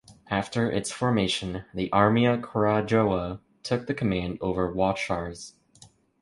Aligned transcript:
After 0.31 0.67
its 0.67 0.89
formation, 0.91 1.63
the 1.75 1.87
Armia 1.91 2.41
Krajowa 2.41 3.39
took 3.61 3.85
the 3.85 3.93
command 3.93 4.39
over 4.41 4.73
Wachlarz. 4.73 5.53